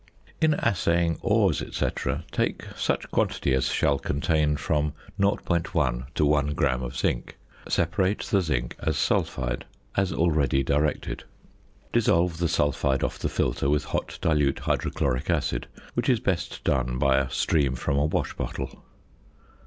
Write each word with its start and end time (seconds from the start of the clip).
In 0.41 0.55
assaying 0.55 1.19
ores, 1.21 1.59
&c., 1.75 1.87
take 2.31 2.63
such 2.75 3.11
quantity 3.11 3.53
as 3.53 3.67
shall 3.67 3.99
contain 3.99 4.57
from 4.57 4.93
0.1 5.19 6.07
to 6.15 6.25
1 6.25 6.47
gram 6.55 6.81
of 6.81 6.97
zinc, 6.97 7.37
separate 7.67 8.21
the 8.21 8.41
zinc 8.41 8.75
as 8.79 8.97
sulphide, 8.97 9.63
as 9.95 10.11
already 10.11 10.63
directed. 10.63 11.25
Dissolve 11.93 12.39
the 12.39 12.49
sulphide 12.49 13.03
off 13.03 13.19
the 13.19 13.29
filter 13.29 13.69
with 13.69 13.83
hot 13.83 14.17
dilute 14.23 14.57
hydrochloric 14.57 15.29
acid, 15.29 15.67
which 15.93 16.09
is 16.09 16.19
best 16.19 16.63
done 16.63 16.97
by 16.97 17.19
a 17.19 17.29
stream 17.29 17.75
from 17.75 17.99
a 17.99 18.05
wash 18.05 18.33
bottle. 18.33 18.83